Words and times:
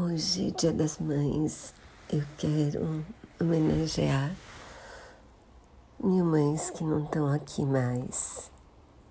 Hoje, 0.00 0.52
Dia 0.52 0.72
das 0.72 0.98
Mães, 0.98 1.74
eu 2.08 2.22
quero 2.36 3.04
homenagear 3.40 4.32
mil 5.98 6.24
mães 6.24 6.70
que 6.70 6.84
não 6.84 7.02
estão 7.02 7.26
aqui 7.26 7.64
mais 7.64 8.48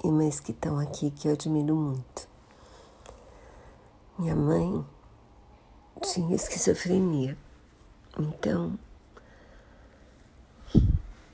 e 0.02 0.08
mães 0.08 0.39
que 0.39 0.52
estão 0.54 0.79
aqui 0.79 1.12
que 1.12 1.28
eu 1.28 1.34
admiro 1.34 1.76
muito. 1.76 2.29
Minha 4.18 4.34
mãe 4.34 4.86
tinha 6.04 6.34
esquizofrenia, 6.34 7.38
então 8.17 8.79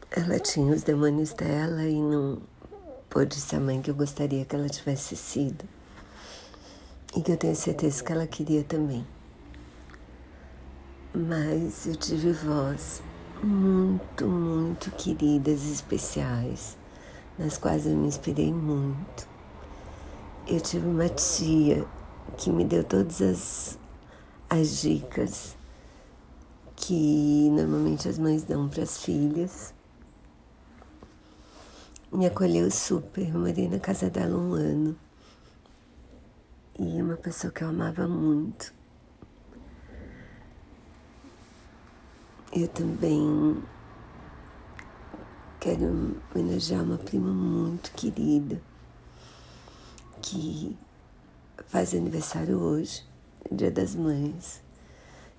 ela 0.09 0.39
tinha 0.39 0.73
os 0.73 0.81
demônios 0.81 1.31
dela 1.31 1.83
e 1.83 2.01
não 2.01 2.41
pôde 3.07 3.35
ser 3.39 3.57
a 3.57 3.59
mãe 3.59 3.83
que 3.83 3.91
eu 3.91 3.95
gostaria 3.95 4.45
que 4.45 4.55
ela 4.55 4.67
tivesse 4.67 5.15
sido 5.15 5.63
e 7.15 7.21
que 7.21 7.31
eu 7.31 7.38
tenho 7.38 7.55
certeza 7.55 8.04
que 8.04 8.11
ela 8.11 8.25
queria 8.25 8.63
também 8.63 9.05
mas 11.13 11.85
eu 11.85 11.95
tive 11.95 12.34
vós 12.34 13.02
muito, 13.44 14.26
muito 14.26 14.90
queridas 14.91 15.63
especiais, 15.66 16.76
nas 17.38 17.58
quais 17.58 17.86
eu 17.86 17.95
me 17.95 18.08
inspirei 18.08 18.52
muito. 18.52 19.27
Eu 20.48 20.59
tive 20.59 20.88
uma 20.88 21.08
tia 21.09 21.86
que 22.38 22.49
me 22.49 22.66
deu 22.66 22.84
todas 22.84 23.22
as, 23.22 23.80
as 24.49 24.81
dicas 24.81 25.55
que 26.76 27.50
normalmente 27.52 28.09
as 28.09 28.17
mães 28.17 28.44
dão 28.44 28.67
para 28.67 28.84
as 28.84 28.98
filhas. 28.98 29.73
Me 32.11 32.25
acolheu 32.25 32.70
super, 32.72 33.31
morei 33.34 33.70
na 33.70 33.80
casa 33.80 34.09
dela 34.09 34.38
um 34.38 34.53
ano. 34.53 34.95
E 36.77 37.02
uma 37.02 37.16
pessoa 37.16 37.53
que 37.53 37.64
eu 37.64 37.70
amava 37.70 38.08
muito. 38.08 38.73
Eu 42.55 42.67
também 42.67 43.64
quero 45.59 46.16
homenagear 46.36 46.83
uma 46.83 47.00
prima 47.00 47.33
muito 47.33 47.91
querida 47.94 48.61
que 50.22 50.78
faz 51.66 51.95
aniversário 51.95 52.59
hoje, 52.59 53.03
Dia 53.52 53.72
das 53.72 53.95
Mães, 53.95 54.61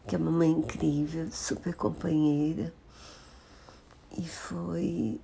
que 0.09 0.17
é 0.17 0.19
uma 0.19 0.33
mãe 0.33 0.51
incrível, 0.51 1.31
super 1.31 1.73
companheira 1.75 2.75
e 4.19 4.27
foi 4.27 5.21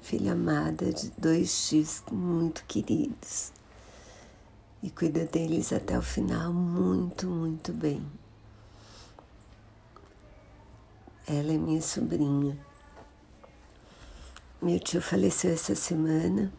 filha 0.00 0.32
amada 0.32 0.90
de 0.90 1.10
dois 1.18 1.68
tios 1.68 2.02
muito 2.10 2.64
queridos 2.64 3.52
e 4.82 4.88
cuida 4.88 5.26
deles 5.26 5.70
até 5.70 5.98
o 5.98 6.02
final 6.02 6.50
muito, 6.50 7.26
muito 7.26 7.74
bem. 7.74 8.23
Ela 11.26 11.52
é 11.54 11.56
minha 11.56 11.80
sobrinha. 11.80 12.58
Meu 14.60 14.78
tio 14.78 15.00
faleceu 15.00 15.54
essa 15.54 15.74
semana. 15.74 16.52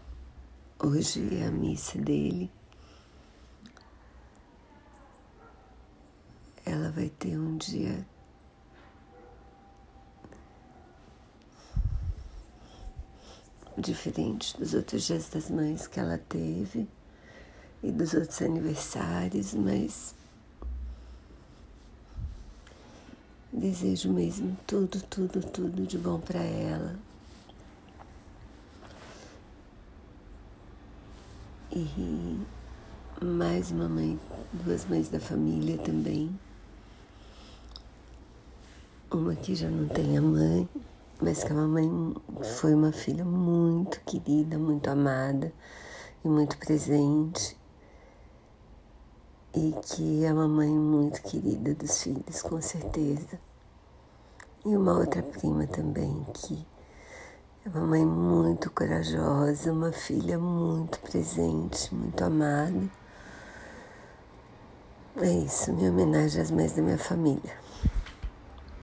Hoje 0.80 1.38
é 1.40 1.46
a 1.46 1.52
missa 1.52 2.00
dele. 2.00 2.52
Ela 6.66 6.90
vai 6.90 7.10
ter 7.10 7.38
um 7.38 7.58
dia 7.58 8.08
diferente 13.78 14.58
dos 14.58 14.74
outros 14.74 15.04
dias 15.04 15.30
das 15.30 15.52
mães 15.52 15.86
que 15.86 16.00
ela 16.00 16.18
teve 16.18 16.88
e 17.84 17.92
dos 17.92 18.16
outros 18.16 18.42
aniversários, 18.42 19.54
mas 19.54 20.16
Desejo 23.58 24.12
mesmo 24.12 24.58
tudo, 24.68 25.02
tudo, 25.04 25.40
tudo 25.40 25.88
de 25.88 25.98
bom 25.98 26.20
para 26.20 26.42
ela. 26.42 27.00
E 31.72 32.38
mais 33.24 33.72
uma 33.72 33.88
mãe, 33.88 34.20
duas 34.52 34.84
mães 34.90 35.08
da 35.08 35.22
família 35.22 35.78
também. 35.78 36.38
Uma 39.10 39.34
que 39.38 39.56
já 39.56 39.70
não 39.70 39.88
tem 39.88 40.18
a 40.18 40.22
mãe, 40.22 40.68
mas 41.22 41.46
que 41.46 41.54
a 41.54 41.56
mamãe 41.56 41.90
foi 42.60 42.74
uma 42.74 42.92
filha 42.92 43.24
muito 43.24 44.02
querida, 44.02 44.60
muito 44.60 44.90
amada 44.90 45.54
e 46.26 46.28
muito 46.28 46.58
presente. 46.58 47.56
E 49.56 49.74
que 49.84 50.26
é 50.26 50.34
uma 50.34 50.50
mãe 50.50 50.70
muito 50.70 51.22
querida 51.22 51.74
dos 51.74 52.04
filhos, 52.04 52.42
com 52.42 52.62
certeza. 52.62 53.40
E 54.66 54.76
uma 54.76 55.00
outra 55.00 55.24
prima 55.24 55.66
também, 55.66 56.26
que 56.34 56.66
é 57.66 57.70
uma 57.70 57.88
mãe 57.88 58.06
muito 58.06 58.70
corajosa, 58.70 59.72
uma 59.72 59.94
filha 59.94 60.38
muito 60.38 61.00
presente, 61.00 61.96
muito 61.96 62.22
amada. 62.22 62.90
É 65.22 65.32
isso, 65.32 65.72
minha 65.72 65.90
homenagem 65.90 66.42
às 66.42 66.52
mães 66.52 66.74
da 66.74 66.82
minha 66.82 66.98
família. 66.98 67.54